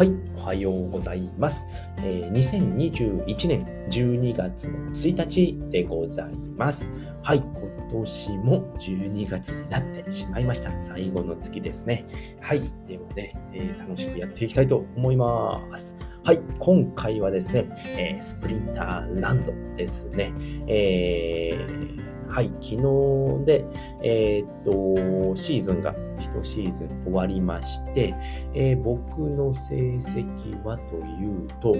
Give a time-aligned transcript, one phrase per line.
[0.00, 1.66] はい、おはようございます。
[1.98, 6.90] えー、2021年12月の1日でございます。
[7.22, 10.80] はい、今年も12月になってしまいました。
[10.80, 12.06] 最後の月ですね。
[12.40, 15.94] はい、ではね、えー、楽しくやっていきたいと思います。
[16.24, 17.66] はい、今回はですね、
[17.98, 20.32] えー、スプリンターランドですね。
[20.66, 23.64] えーはい、昨日で、
[24.02, 28.14] えー、っと、シーズンが1シーズン終わりまして、
[28.54, 31.74] えー、僕の成績はというと、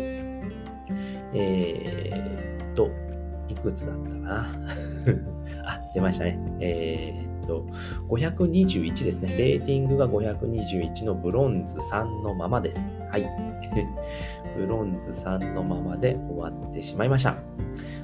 [1.35, 2.91] えー、っと、
[3.49, 4.47] いくつだったかな？
[5.67, 6.39] あ、出ましたね。
[6.61, 7.65] えー、っと、
[8.09, 9.37] 521ですね。
[9.37, 12.81] レーティングが521のブロンズ3のままです。
[13.11, 13.27] はい。
[14.57, 17.37] ブロンズ3のままで終わってしまいました。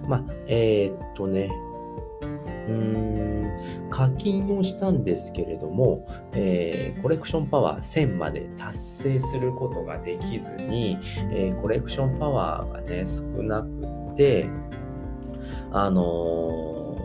[0.09, 1.51] まあ、えー、っとね、
[2.68, 3.26] うん
[3.90, 10.98] 課金をしたんですけれども、えー、コレクションパワー1000まで達成することができずに、
[11.30, 14.48] えー、コレクションパワーがね、少なくて、
[15.73, 16.96] あの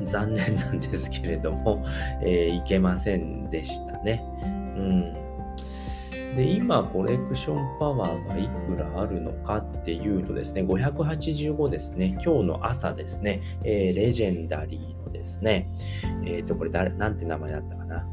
[0.00, 1.84] ー、残念なんですけれども、
[2.22, 4.24] えいけませんでしたね。
[4.76, 5.19] うん
[6.36, 15.68] で、今、コレクションパワーがいくらあるのかっていうとですね、585ですね、今日の朝ですね、えー、レジェンダリーのですね、
[16.24, 18.06] えっ、ー、と、これ誰、なんて名前だったかな？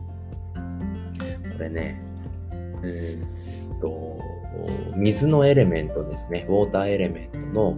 [1.54, 2.02] これね、
[2.84, 4.20] えー、っと、
[4.96, 7.78] 水のエレメントですね、ウォーターエレメントの、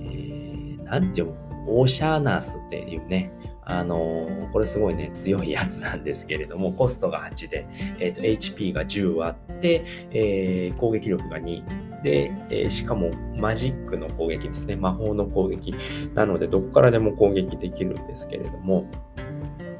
[0.00, 1.34] えー、なんていう
[1.66, 3.30] オーシャーナースっていうね、
[3.68, 7.66] あの、これすごいね、強いやつなんですけれども、コストが8で、
[8.00, 12.02] えっ、ー、と、HP が10あって、えー、攻撃力が2。
[12.02, 14.76] で、えー、しかもマジックの攻撃ですね。
[14.76, 15.74] 魔法の攻撃。
[16.14, 18.86] なので、どこからでも攻撃できるんですけれども、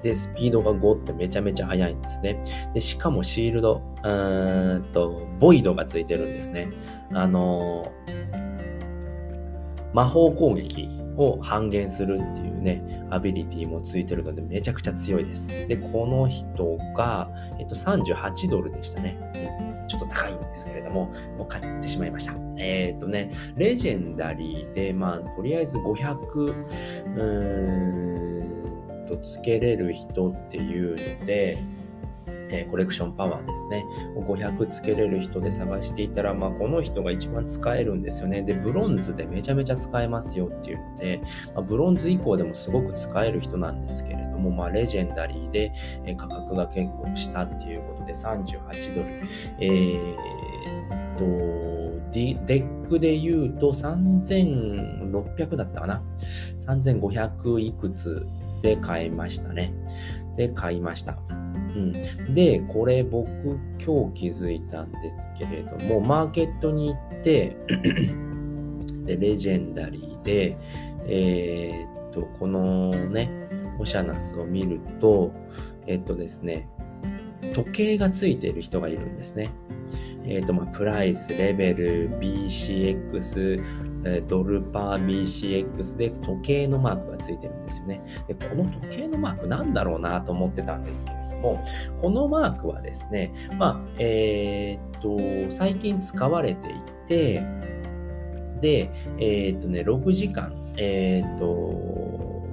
[0.03, 2.43] で、スピードが5ってめちゃめちゃ速いんですね。
[2.75, 6.69] で、しかもシールド、うーんと、ボイドがついてるんですね。
[7.13, 15.49] あのー、魔法攻撃を半減するっていうね、アビリティもついてるのでめちゃくちゃ強いです。
[15.67, 19.19] で、この人が、えっと、38ドルでしたね。
[19.35, 22.35] うん、ちょっと高いんですけれども、もう買ってしまいました。
[22.57, 28.45] えー、っとね、レジェンダリーで、まあ、とりあえず500、うー
[29.05, 30.91] んと、つけれる人っていう
[31.21, 31.59] ので、
[32.51, 33.85] えー、コレクションパワーですね。
[34.17, 38.43] 500つけれる人で探していたら、まあ、この人が一番使えるんですよね。
[38.43, 41.21] で、ブロンズでめちゃめちゃ使えますよっていうので、
[41.55, 45.73] まあ、ブロンズ以降でもすごく使える人なんですけれども、まあ、レジェンダリーで、
[46.05, 49.09] えー、価格が結構したっていうことで38ドル。
[49.61, 51.79] えー、っと、
[52.13, 56.03] DEC で言うと3600だったかな
[56.59, 58.27] ？3500いくつ
[58.63, 59.73] で買えましたね。
[60.37, 61.19] で、買いました。
[61.79, 63.29] うん、で、これ僕
[63.85, 67.57] 今日気づいたんですけれども、マーケットに行って
[69.07, 70.59] で、レジェンダリーで、
[71.07, 73.31] えー、っと、このね、
[73.79, 75.33] オシャナスを見ると、
[75.87, 76.69] えっとですね、
[77.55, 79.51] 時計がついている人がいるんですね。
[80.25, 83.63] えっ、と、まあ、プライス、レベル、BCX、
[84.27, 88.01] ドルパー BCX で時計のマークがついてるんですよね。
[88.27, 91.65] で、この時計のマークなんだろうなと思ってたんですけれども、
[92.01, 95.19] このマークはですね、まあ、えっ、と、
[95.51, 96.73] 最近使われてい
[97.07, 97.43] て、
[98.61, 102.09] で、えっ、とね、6時間、えっ、と、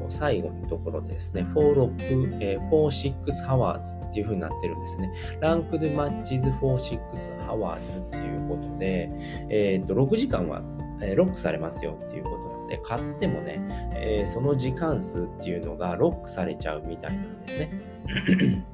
[0.09, 5.11] 最後のところでですね、46、えー、46 hours っていう風になってるんですね。
[5.39, 6.99] ランクドマッチズ46
[7.47, 9.09] hours っていうことで、
[9.49, 10.61] えっ、と、6時間は、
[11.01, 13.61] え、ロックされますよっていうことなので、買ってもね、
[13.95, 18.65] えー、その時間数っていうのがロックされちゃうみたいなんですね。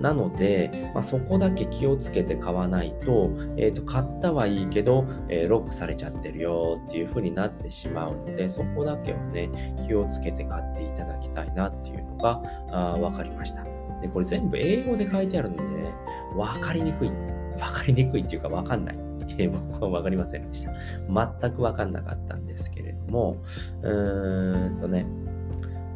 [0.00, 9.48] なので、まあ、そこだけ気をつけて買わないと、え、ー、と、買ったはいいけど、えー、ロックされちゃってるよっていう風になってしまうので、そこだけはね、
[9.86, 13.64] 気をつけて買っていただきたいなっていうのが、あ分かりました。
[14.02, 15.94] で、これ全部英語で書いてあるのでね、
[16.36, 17.08] 分かりにくい。
[17.08, 18.98] 分かりにくいっていうか分かんない。
[19.38, 20.72] え僕は分かりませんでした。
[21.08, 23.36] 全く分かんなかったんですけれども、
[23.82, 25.06] うーんとね、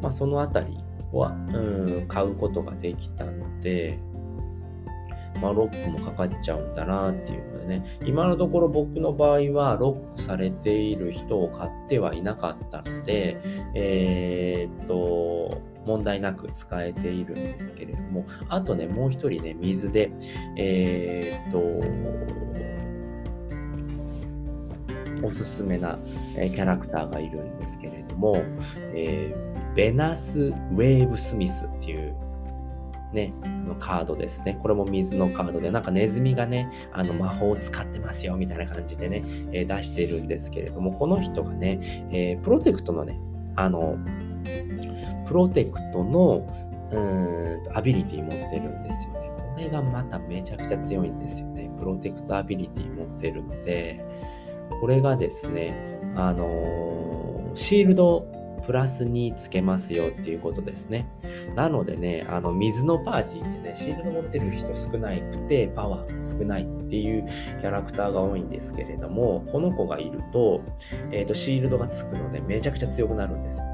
[0.02, 0.78] まあそのあたり
[1.12, 3.98] は、うん、買うことができたので、
[5.40, 13.40] まあ、ロックもかかっちゃうんだなっていうのでね、今のところ僕の場合はロックされている人を買ってはいなかったので、
[13.74, 20.10] えー、っと、問題なく使えているんですけれども、あとね、もう一人ね、水で、
[20.56, 21.58] えー、っと、
[25.22, 25.98] おすすめな
[26.34, 28.36] キャラクターがいるんですけれども、
[28.94, 32.16] えーベナス・ウェーブ・スミスっていう
[33.12, 34.58] ね、あのカードですね。
[34.60, 39.22] これも水のカードで、なんかネズミがね、あの魔法を使ってますよ、みたいな感じでね、
[39.52, 41.78] えー、出してるんですけれども、この人がね、
[42.10, 43.20] えー、プロテクトのね、
[43.54, 43.96] あの、
[45.26, 46.44] プロテクトの、
[46.90, 49.30] うーん、アビリティ持ってるんですよね。
[49.54, 51.70] これがまためちゃくちゃ強いんですよね。
[51.78, 54.04] プロテクトアビリティ持ってるので、
[54.80, 58.26] これがですね、あの、シールド
[58.68, 61.06] プラスにつけますよっていうことですね。
[61.54, 67.24] なのでね、あの、水のパーティーってね、シールド持ってる人少なくて、パワーが少ないっていう
[67.60, 70.60] キャラクターが多いんですけれども、この子がいると、
[71.12, 73.64] えっ、ー、と、シールドがつくので、めちゃくちゃ強くなるんですよ。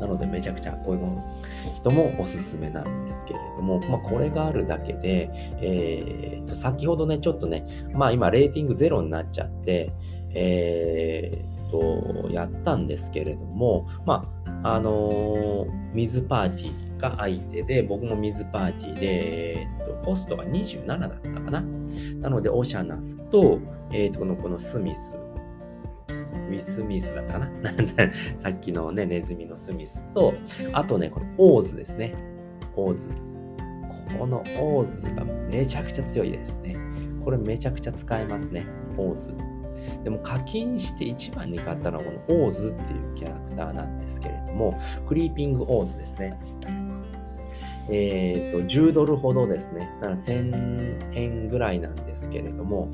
[0.00, 1.22] なのでめちゃくちゃこういう
[1.74, 5.30] 人もおすすめなんですけれども、まあ、これがあるだけで、
[5.60, 9.92] えー、と先ほどね、ちょっとね、まあ今レーティングゼロになっちゃって、
[10.34, 14.24] えー、と、やったんですけれども、ま
[14.62, 21.62] あ、あのー、水パーティーが相手で、僕も水パーティーで、えー、と、コストが27だったかな。
[22.20, 23.60] なので、オシャナスと、
[23.92, 25.16] えー、と、この、このスミス、
[26.48, 27.50] ウィスミスだったかな？
[28.38, 30.34] さっきのね、ネズミのスミスと、
[30.72, 32.14] あとね、このオーズですね。
[32.76, 33.08] オーズ。
[34.18, 36.76] このオーズがめちゃくちゃ強いですね。
[37.24, 38.66] これめちゃくちゃ使えますね。
[38.96, 39.34] オーズ。
[40.02, 46.30] でも課金して一番に買ったのはこのオーズっていうキャラクターなんですけれども、クリーピングオーズですね。
[47.90, 49.90] えっ、ー、と、10ドルほどですね。
[50.00, 52.90] だから1000円ぐらいなんですけれども、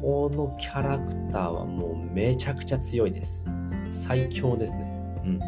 [0.00, 3.50] このキャラクターはもうめちゃくちゃ強いです。
[3.90, 5.14] 最強ですね。
[5.24, 5.40] うん。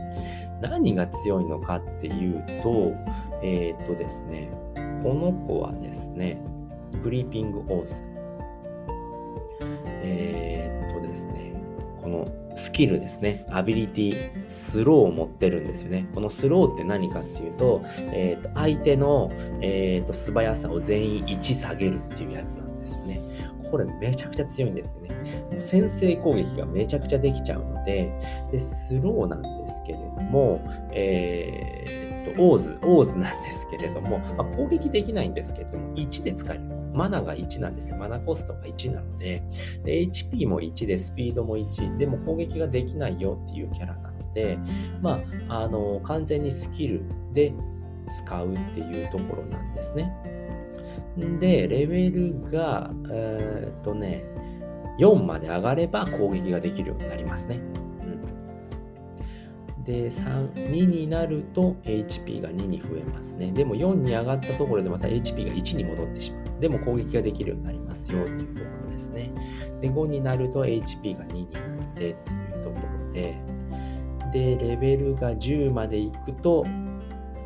[0.61, 2.93] 何が強いのかっていうと、
[3.43, 4.51] えっ、とですね、
[5.03, 6.43] この子はですね、
[7.03, 8.05] クリーピングオーズ。
[10.05, 11.53] えー、っとですね、
[12.03, 16.09] このスキルですね、アビリティ、スローを持ってるんですよね。
[16.15, 17.83] このスローって何かっていうと、
[18.13, 23.21] えー、っと相手の、えー、っと素早さを全員1下げるっていうやつなんですよね。
[23.73, 25.09] これめちゃくちゃ強いんですね。
[25.51, 28.13] もう先制攻撃がめちゃくちゃできちゃうので、
[28.53, 30.61] で、スローなんですけれども、
[30.93, 36.63] えー、っと、オーズ、オーズなんですけれども、まあ、攻撃できないんですけれども、1で使える。
[36.93, 37.97] マナが1なんですよ。
[37.97, 39.43] マナコストが1なので、
[39.85, 44.59] で HP も1で、スピードも1、でも攻撃ができないよっていうキャラなので、
[45.01, 47.01] まあ、あの、完全にスキル
[47.33, 47.55] で
[48.11, 50.13] 使うっていうところなんですね。
[51.17, 54.25] で、レベルが、えー、っとね、
[54.99, 57.61] 4まで上がれば攻撃ができるようになりますね。
[59.85, 63.53] で、3、2になると HP が2に増えますね。
[63.53, 66.61] でも4に上がったところでまた HP が1に戻ってしまう。
[66.61, 69.33] でも攻撃ができるようになりますよっていうところですね。
[69.81, 73.37] で、5になると HP が2になってっていうところで、
[74.33, 76.65] で、レベルが10までいくと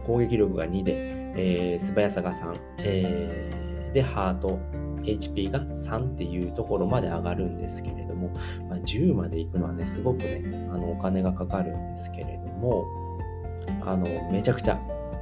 [0.07, 0.93] 攻撃力が2で、
[1.39, 3.51] えー、素早さが3、え、
[3.97, 4.59] で、ハート、
[5.05, 8.31] HP が3っていうところまで上がるんですけれども、
[8.69, 12.85] まあ、10まで行くのはね、すごくね、あのお金がかかるんですけれども、
[13.81, 14.77] あのめちゃくちゃ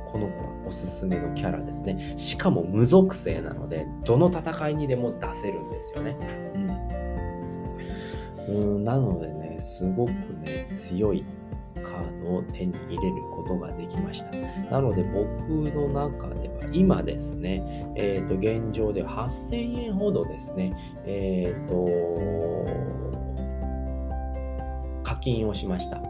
[0.07, 2.15] この子はおすすめのキャラですね。
[2.17, 6.17] しかも無属性なので、どの戦いにでも出せるんですよね。
[6.57, 6.95] うん。
[8.49, 11.25] うんなのでね、すごくね、強い
[11.95, 14.31] カードを手に入れることができました。
[14.71, 15.27] なので僕
[15.71, 20.75] の中では今ですね、えっ、ー、と、現状で8000円ほどですね、
[21.07, 21.85] えっ、ー、と、
[25.03, 26.01] 課金をしました。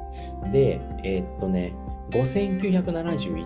[0.50, 1.74] で、えっ、ー、とね、
[2.10, 3.44] 5971、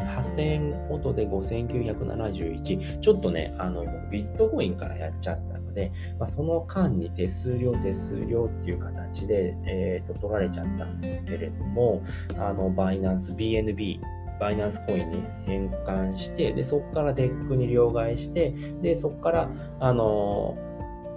[0.00, 5.43] 8000円ほどで5971、ちょっとね、あの、ビットコインからやっちゃったの
[5.74, 12.02] で、まあ、その間に手数料、手数料っていう形で、えー、と取られちゃったんですけれども、
[12.38, 14.00] あの、バイナンス BNB、
[14.40, 19.50] バイナンスコインに変換して、で、そこから DEC に両替して、で、そこから、
[19.80, 20.56] あの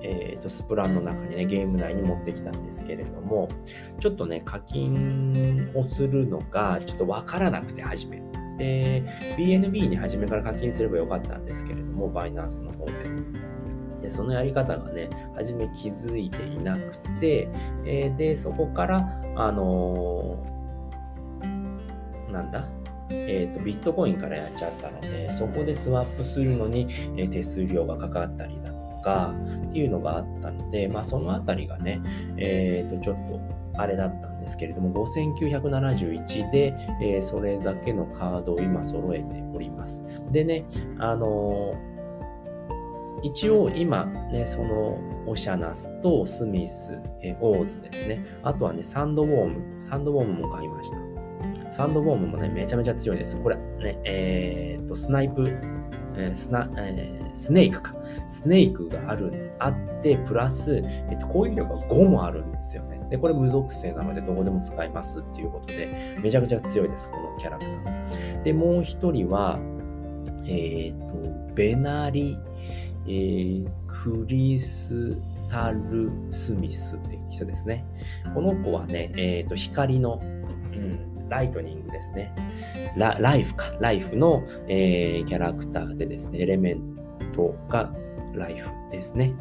[0.03, 3.49] えーと、スプランの中にね、ゲーム内に持ってきたんですけれども、
[3.99, 8.21] ちょっとね、課金をするのがちょっとわからなくて始め
[8.57, 9.03] で、
[9.37, 12.93] BNB に初めから課金すればよかったんですけれども、バイナンスの方で。
[14.07, 17.49] でそのやり方がね、初め気づいていなくて、
[17.85, 22.69] えー、で、そこから、あのー、なんだ？
[23.09, 26.87] えーと、ビットコインからやっちゃったので、そこでスワップするのに、
[27.17, 29.33] えー、手数料がかかったりだとか
[29.69, 32.01] っていうのがあったので、まあ、そのあたりがね、
[32.37, 33.41] えっ、ー、と、ちょっと、
[33.79, 40.05] あれだったんですけれども、5971で、えー、それだけのカードを今揃えております。
[40.31, 40.65] でね、
[40.97, 41.96] あのー
[43.27, 48.25] 一応今ね、そのオシャナスとスミス、えオーズですね。
[48.43, 49.81] あとはね、サンドウォーム。
[49.81, 51.17] サンドウォームも買いました。
[51.69, 53.35] サンドボームもね、めちゃめちゃ強いです。
[53.37, 55.43] これ、ね、えー、っと、スナイプ、
[56.15, 57.95] えー、スナ、えー、スネークか。
[58.25, 62.99] スネークがある、あって、プラス、えっと、攻撃力が5もあるんですよね。
[63.09, 68.43] で、これ無属性なので、どこでも使えますっていうことで、めちゃくちゃ強いです、このキャラクター。
[68.43, 69.59] で、もう一人は、
[70.45, 71.15] えっ、と、
[71.53, 72.39] ベナリ、
[73.07, 75.17] えー、クリス
[75.49, 77.85] タル・スミスっていう人ですね。
[78.33, 82.33] この子はね、え、ー、と、光の、うん、ライトニングですね。
[82.95, 83.73] ラライフか。
[83.79, 86.81] ライフの、えー、キャラクターでですね、エレメン
[87.33, 87.93] トが
[88.33, 89.33] ライフですね。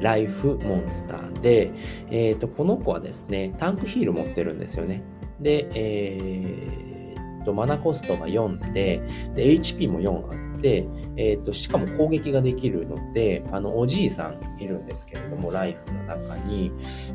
[0.00, 1.72] ライフモンスターで、
[2.10, 5.02] えーと、この子はですね、タンクヒール持ってるんですよね。
[5.40, 9.00] で、えーと、マナコストが4で、
[9.34, 16.72] で HP も4あって、でえーと、しかも攻撃ができるので、あの、おじいさんいるんですけれども、ライフの中に、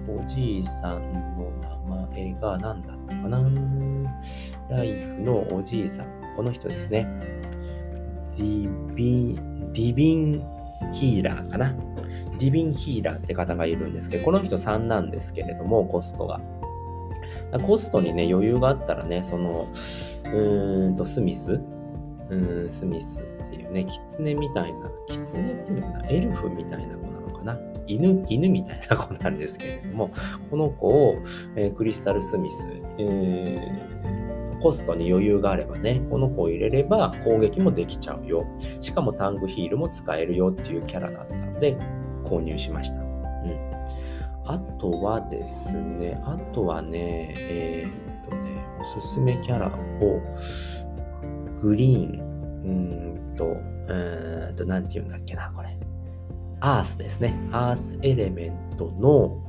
[0.08, 3.52] おじいさんの名前が何だったかな？
[4.70, 7.06] ライフのおじいさん、この人ですね。
[8.38, 10.46] ディビン、ディビン
[10.94, 11.76] ヒーラーかな？
[12.40, 16.40] ディビンヒーラーって方がいるんですけど、この人3なんですけれども、コストが。
[17.66, 21.60] コストにね、余裕があったらね、その、うーんと、スミス、
[22.30, 23.22] うん、スミス
[23.72, 27.58] ね、キツネみたいな、キツネっていうのかな、エルフみたいな子なのかな。
[27.88, 30.12] 犬、犬みたいな子なんですけれども、
[30.50, 31.16] この子を、
[31.56, 38.46] えー、クリスタル・スミス、えー、コストに余裕があればね、この子を入れれば攻撃もできちゃうよ。
[38.80, 41.78] しかもタングヒールも使えるよっていうキャラだったので、
[42.24, 43.02] 購入しました。
[43.02, 43.72] うん。
[44.46, 50.20] あとはですね、あとはね、えー、っとね、おすすめキャラを、
[51.62, 52.31] グリーン、
[52.64, 55.78] うんと、うーんと、なんて言うんだっけな、これ。
[56.60, 57.34] アースですね。
[57.52, 59.44] アースエレメントの、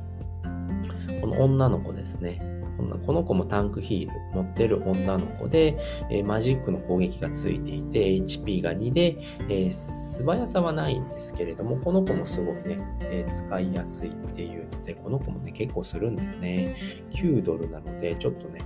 [1.21, 2.41] この女の子ですね。
[2.77, 5.77] この子もタンクヒール持ってる女の子で、
[6.09, 9.17] えー、マジックの攻撃がついていて、HP が2で、
[9.49, 16.75] えー、素早さはないんですけれども、この子もすごいね、えー、使いやすいっていうので、この子もね、結構するんですね。
[17.11, 18.61] 9ドルなので、ちょっとね、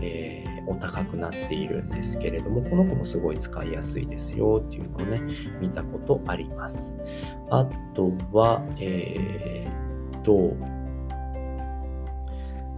[0.00, 5.22] えお高くなっているんですけれども、この子もすごい使いやすいですよっていうのをね、
[5.60, 7.36] 見たことあります。
[7.50, 7.64] あ
[7.94, 9.66] とは、え、
[10.18, 10.56] っと、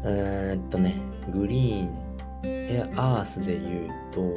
[0.05, 0.95] えー、っとね、
[1.33, 1.91] グリーン、
[2.45, 4.35] えアースで言うと、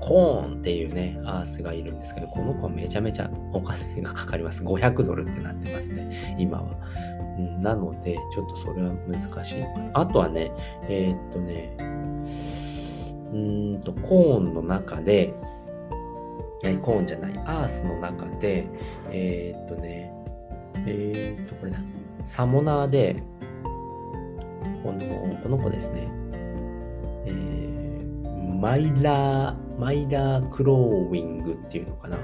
[0.00, 4.64] コーンっていうね、アースがいるんですけど、この子はめちゃめちゃお金がかかります。
[4.64, 6.70] 500ドルってなってますね、今は。
[7.60, 9.90] なので、ちょっとそれは難しいのかな。
[9.94, 10.50] あとはね、
[10.88, 11.76] えー、っとね、
[13.32, 13.36] う
[13.78, 15.34] んと、コーンの中で、
[16.80, 18.66] コーンじゃない、アースの中で、
[19.10, 20.12] えー、っとね、
[20.86, 21.78] えー、っと、これだ、
[22.24, 23.22] サモナーで、
[24.82, 26.08] この、この子ですね。
[27.26, 32.16] えー、マイラー、マイラークローウィングっていうのかな。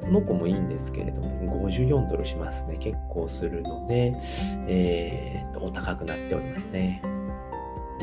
[0.00, 2.76] この子もいいんですけれども、54ドルしますね。
[2.78, 4.14] 結構するので、
[4.66, 7.02] えー、と、お高くなっておりますね。
[7.04, 7.08] う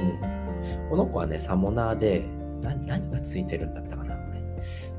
[0.02, 0.90] ん。
[0.90, 2.26] この子はね、サモナーで、
[2.62, 4.40] 何、何がついてるんだったかなこれ。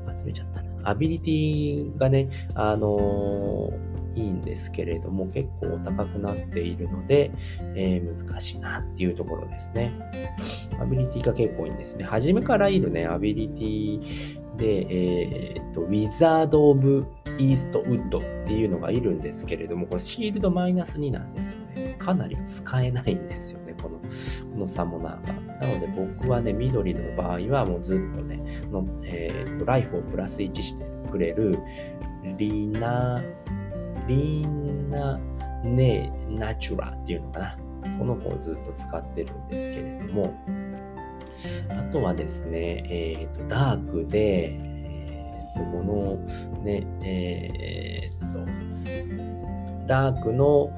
[0.07, 0.69] 忘れちゃったな。
[0.89, 7.31] アビリティがね、あのーいいんですけれども、結構高くなっているので、
[7.75, 9.93] えー、難しいなっていうところですね。
[10.79, 12.03] アビリティが結構いいんですね。
[12.03, 21.95] 初めからいるね、アビリティで、えー、っと、ウィザード・オブ・イーストウッドっていうのがいるんですけれども、これシールドマイナス2なんですよね。
[21.97, 24.03] かなり使えないんですよね、この、こ
[24.57, 25.33] のサモナーが。
[25.67, 31.57] なので僕はね、緑の場合はもうずっとね、のえー、っと、ライフをプラス1してくれる、
[32.37, 33.21] リナ、
[34.09, 35.19] リーナ・
[35.63, 37.57] ネ・ナチュラっていうのかな。
[37.97, 40.33] この子をずっと使ってるんですけれども、
[41.69, 48.39] あとはですね、えっ、ー、と、ダークで、えっ、ー、と、この、ね、えっ、ー、と、
[49.85, 50.71] ダークの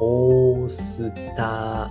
[0.00, 1.90] オースタ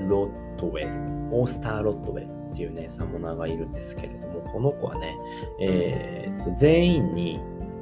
[0.00, 5.16] ー・ロットウェル、オースター・ロットウェルっていうね、サモナーがいるんですけれども、この子はね、
[5.60, 7.40] えっ、と、全員に、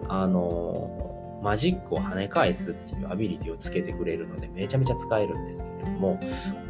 [0.08, 6.18] あのマジックを跳ね返すっていうアビリティをつけてくれるので、めちゃめちゃ使えるんですけれども、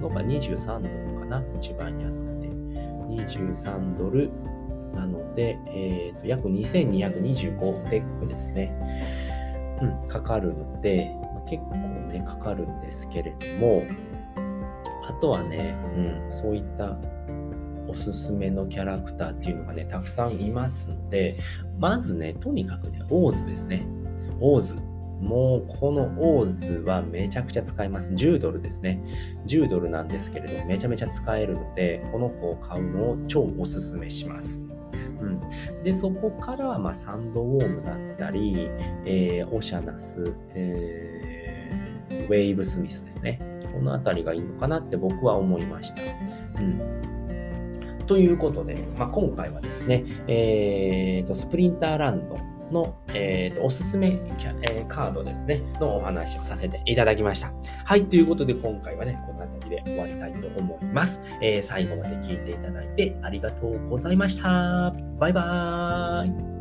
[0.01, 2.51] この子は23ドルかな一番安くて。
[3.11, 4.31] 23ドル
[4.95, 8.73] なので、えー、と約2225 DEC ですね。
[9.83, 11.77] うん、かかるので、まあ、結構
[12.13, 13.85] ね、かかるんですけれども、
[15.09, 16.97] あとはね、うん、そういった
[17.89, 21.37] おすすめのキャラクターっていうのがね、たくさんいますので、
[21.79, 23.87] まずね、とにかくね、オーズですね。
[24.41, 24.77] オーズ。
[25.21, 28.13] もうこのオーズはめちゃくちゃ使えます。
[28.15, 29.03] 10ドルですね。
[29.47, 34.63] 10ドルなんですけれど、めちゃめちゃ使えるので、この子を買うのを超おすすめします。
[35.21, 38.69] うん、でそこからは、まあ、サンドウォームだったり、
[39.05, 43.39] えー、オシャナス、えー、ウェイブスミスですね。
[43.73, 46.03] この辺りがいいのかなって僕は思いました。
[46.61, 47.01] うん
[48.07, 52.35] ということで、まあ、今回はですね、えーと、スプリンターランド
[52.73, 57.53] の、えーと、おすすめキャ、えー、カードですね、のお話をさせていただきました。
[57.85, 61.21] はい、ということで今回はね、この辺りで終わりたいと思います。
[61.43, 64.93] えー、最後まで聞いていただいてありがとうございました。
[65.19, 66.60] バイバーイ。